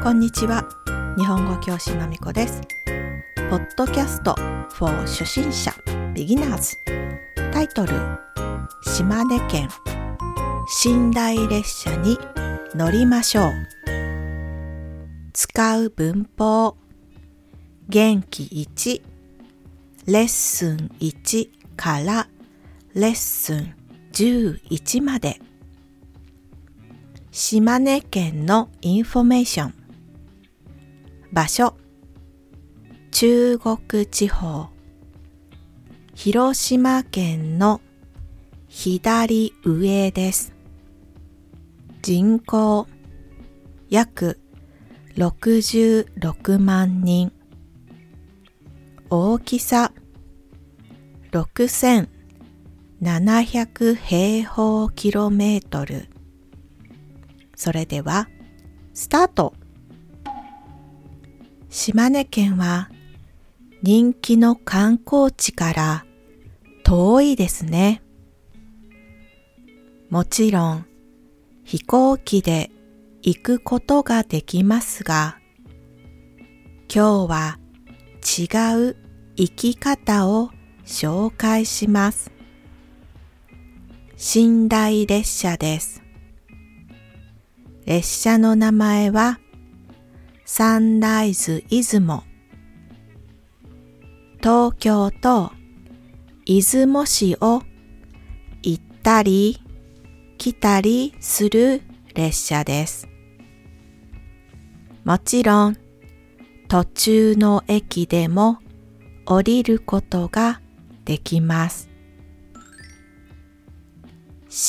[0.00, 0.64] こんにちは。
[1.18, 2.62] 日本語教師まみこです。
[3.50, 4.36] ポッドキャスト
[4.70, 5.72] for 初心者
[6.14, 6.76] Beginners
[7.52, 7.92] タイトル
[8.84, 9.68] 島根県。
[10.84, 12.16] 寝台列車に
[12.76, 13.52] 乗りましょう。
[15.32, 16.76] 使う文法。
[17.88, 19.02] 元気1
[20.06, 22.28] レッスン1から
[22.94, 23.74] レッスン
[24.12, 25.40] 11まで。
[27.32, 29.87] 島根県のインフォメーション。
[31.32, 31.74] 場所。
[33.10, 34.70] 中国地方。
[36.14, 37.82] 広島県の
[38.68, 40.54] 左上です。
[42.00, 42.86] 人口。
[43.90, 44.40] 約
[45.16, 47.30] 66万人。
[49.10, 49.92] 大きさ。
[51.30, 56.08] 6700平方キロメートル。
[57.54, 58.30] それでは
[58.94, 59.52] スタート。
[61.70, 62.88] 島根県は
[63.82, 66.06] 人気の観光地から
[66.82, 68.02] 遠いですね。
[70.08, 70.86] もちろん
[71.64, 72.70] 飛行機で
[73.20, 75.38] 行くことができますが、
[76.92, 77.58] 今日は
[78.22, 78.96] 違う
[79.36, 80.50] 生き方を
[80.86, 82.32] 紹介します。
[84.34, 86.02] 寝台列車です。
[87.84, 89.38] 列車の名前は
[90.50, 92.24] サンライズ出雲
[94.42, 95.52] 東京と
[96.46, 97.60] 出雲市を
[98.62, 99.60] 行ったり
[100.38, 101.82] 来たりする
[102.14, 103.06] 列車です。
[105.04, 105.76] もちろん
[106.66, 108.56] 途中の駅でも
[109.26, 110.62] 降りることが
[111.04, 111.90] できます。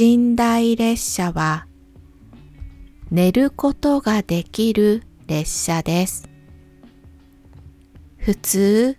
[0.00, 1.66] 寝台列車は
[3.10, 6.28] 寝ることができる列車です。
[8.18, 8.96] 普通、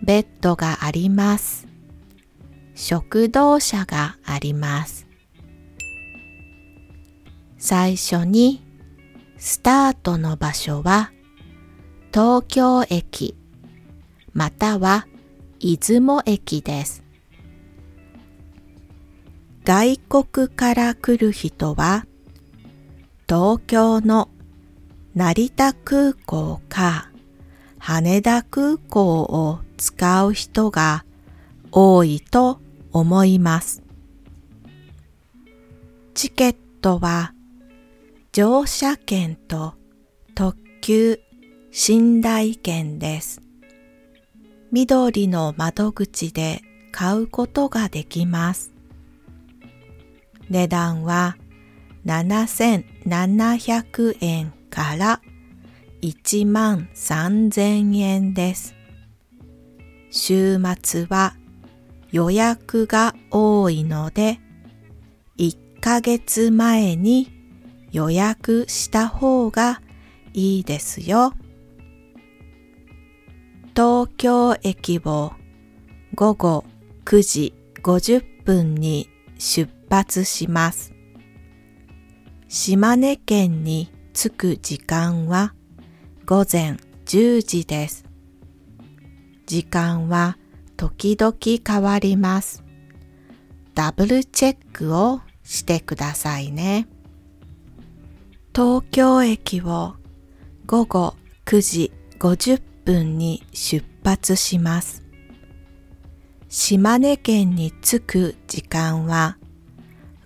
[0.00, 1.66] ベッドがあります。
[2.76, 5.08] 食堂車があります。
[7.58, 8.64] 最初に
[9.36, 11.10] スタートの場所は
[12.14, 13.36] 東京駅
[14.32, 15.08] または
[15.58, 17.02] 出雲駅です。
[19.64, 22.06] 外国から来る人は
[23.28, 24.30] 東京の
[25.18, 27.10] 成田空港か
[27.80, 31.04] 羽田空港を使う人が
[31.72, 32.60] 多いと
[32.92, 33.82] 思います。
[36.14, 37.34] チケットは
[38.30, 39.74] 乗車券と
[40.36, 41.18] 特急
[41.72, 43.42] 寝台券です。
[44.70, 46.62] 緑の窓口で
[46.92, 48.72] 買うことができます。
[50.48, 51.36] 値段は
[52.06, 55.20] 7700円から
[56.02, 58.76] 1万3000円です。
[60.12, 61.34] 週末は
[62.12, 64.38] 予約が多いので
[65.36, 67.28] 1ヶ月前に
[67.90, 69.82] 予約した方が
[70.32, 71.32] いいですよ。
[73.74, 75.32] 東京駅を
[76.14, 76.64] 午後
[77.04, 80.94] 9時50分に出発します。
[82.46, 83.90] 島根県に
[84.20, 85.54] 着く時間は
[86.26, 88.04] 午前10時です。
[89.46, 90.36] 時間は
[90.76, 92.64] 時々変わります。
[93.76, 96.88] ダブルチェックをしてくださいね。
[98.52, 99.94] 東京駅を
[100.66, 101.14] 午後
[101.44, 105.04] 9時50分に出発します。
[106.48, 109.38] 島根県に着く時間は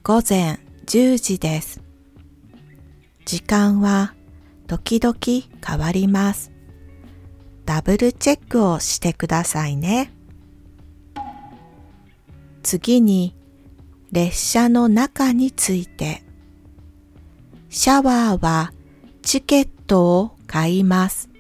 [0.03, 1.82] 午前10時です。
[3.33, 4.13] 時間は
[4.67, 5.17] 時々
[5.67, 6.53] 変わります。
[7.65, 10.13] ダブルチェックをしてくださいね。
[12.63, 13.35] 次に
[14.11, 16.23] 列車の中について
[17.71, 18.75] シャワーは
[19.23, 21.31] チケットを買います。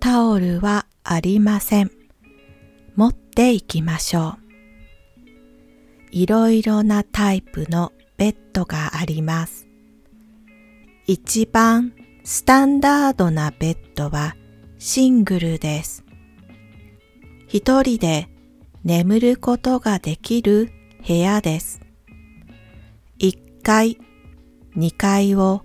[0.00, 1.90] タオルはありません。
[2.96, 4.38] 持っていきましょう。
[6.10, 9.67] いろいろなタイプのベッドがあります。
[11.10, 14.36] 一番スタンダードなベッドは
[14.78, 16.04] シングルです。
[17.46, 18.28] 一人で
[18.84, 20.70] 眠ることができる
[21.06, 21.80] 部屋です。
[23.18, 23.96] 一階、
[24.76, 25.62] 二階を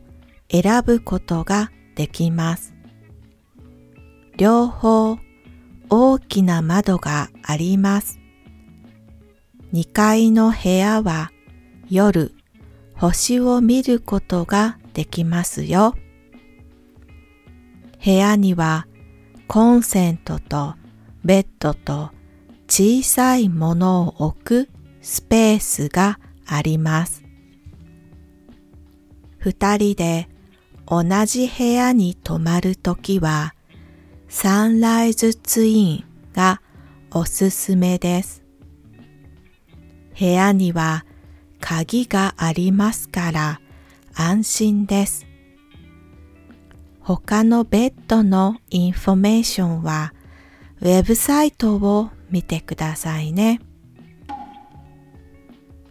[0.49, 2.73] 選ぶことができます。
[4.37, 5.17] 両方
[5.89, 8.17] 大きな窓があります。
[9.73, 11.33] 二階の部屋は
[11.89, 12.33] 夜
[12.95, 15.95] 星を見ることができますよ。
[18.03, 18.87] 部屋には
[19.47, 20.75] コンセントと
[21.23, 22.11] ベッドと
[22.67, 24.69] 小さいものを置く
[25.01, 27.23] スペースがあります。
[29.37, 30.29] 二人で
[30.87, 33.53] 同じ部屋に泊まるときは
[34.27, 36.61] サンライズツインが
[37.11, 38.43] おすすめです。
[40.19, 41.05] 部屋には
[41.59, 43.61] 鍵がありますから
[44.15, 45.25] 安心です。
[46.99, 50.13] 他のベッドのインフォメーションは
[50.81, 53.59] ウェブサイトを見てくださいね。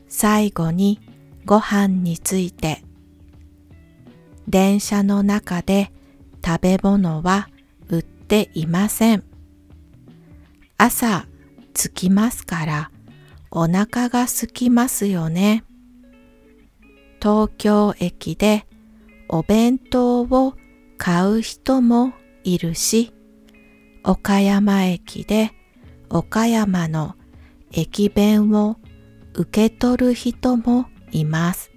[0.08, 1.00] 最後に
[1.44, 2.84] ご飯について
[4.48, 5.92] 電車の中で
[6.44, 7.48] 食べ物は
[7.88, 9.25] 売っていません。
[10.78, 11.26] 朝
[11.75, 12.90] 着きますから
[13.50, 15.64] お腹が空きますよね。
[17.22, 18.66] 東京駅で
[19.28, 20.54] お弁当を
[20.98, 23.12] 買う人もいるし、
[24.02, 25.52] 岡山駅で
[26.10, 27.14] 岡山の
[27.70, 28.76] 駅弁を
[29.34, 31.70] 受け取る人もいます。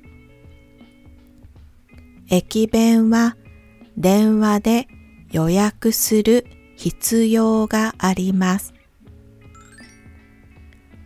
[2.27, 3.37] 駅弁は
[3.97, 4.87] 電話で
[5.31, 8.73] 予約する必要があります。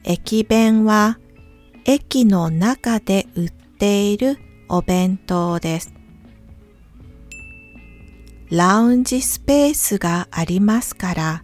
[0.05, 1.19] 駅弁は
[1.83, 3.49] 駅の中で売
[3.79, 4.37] ている
[4.67, 5.93] お弁当です。
[8.51, 11.43] ラウンジスペースがありますから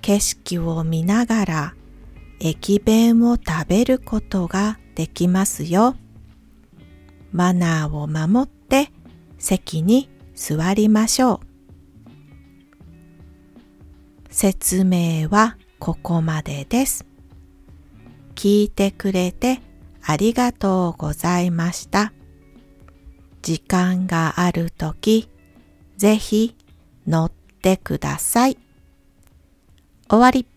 [0.00, 1.74] 景色を見ながら
[2.40, 5.94] 駅弁を食べることができますよ。
[7.32, 8.90] マナーを守って
[9.38, 11.46] 席に座りましょう。
[14.30, 17.06] 説明はここまでです。
[18.34, 19.60] 聞いてくれて
[20.08, 22.12] ありがとうございました。
[23.42, 25.28] 時間があるとき、
[25.96, 26.54] ぜひ
[27.06, 28.56] 乗ってください。
[30.08, 30.55] 終わり。